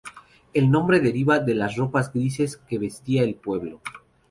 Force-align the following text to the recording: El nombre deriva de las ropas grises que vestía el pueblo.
El 0.55 0.71
nombre 0.71 0.99
deriva 0.99 1.37
de 1.37 1.53
las 1.53 1.75
ropas 1.75 2.11
grises 2.11 2.57
que 2.57 2.79
vestía 2.79 3.21
el 3.21 3.35
pueblo. 3.35 3.81